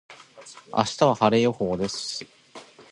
[0.75, 2.25] 明日は晴れ予報です。